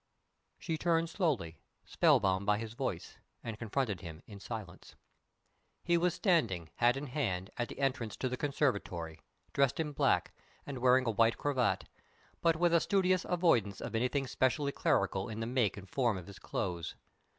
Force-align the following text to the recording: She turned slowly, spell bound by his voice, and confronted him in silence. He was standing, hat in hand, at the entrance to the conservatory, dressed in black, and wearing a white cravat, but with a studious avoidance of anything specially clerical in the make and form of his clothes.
She 0.57 0.79
turned 0.79 1.11
slowly, 1.11 1.59
spell 1.85 2.19
bound 2.19 2.43
by 2.43 2.57
his 2.57 2.73
voice, 2.73 3.19
and 3.43 3.59
confronted 3.59 4.01
him 4.01 4.23
in 4.25 4.39
silence. 4.39 4.95
He 5.83 5.95
was 5.95 6.15
standing, 6.15 6.71
hat 6.77 6.97
in 6.97 7.05
hand, 7.05 7.51
at 7.55 7.67
the 7.67 7.77
entrance 7.79 8.15
to 8.17 8.27
the 8.27 8.35
conservatory, 8.35 9.19
dressed 9.53 9.79
in 9.79 9.91
black, 9.91 10.33
and 10.65 10.79
wearing 10.79 11.05
a 11.05 11.11
white 11.11 11.37
cravat, 11.37 11.83
but 12.41 12.55
with 12.55 12.73
a 12.73 12.79
studious 12.79 13.25
avoidance 13.29 13.79
of 13.79 13.93
anything 13.93 14.25
specially 14.25 14.71
clerical 14.71 15.29
in 15.29 15.39
the 15.39 15.45
make 15.45 15.77
and 15.77 15.87
form 15.87 16.17
of 16.17 16.25
his 16.25 16.39
clothes. 16.39 16.95